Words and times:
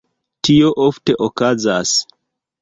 Tio 0.47 0.71
ofte 0.85 1.15
okazas. 1.27 1.93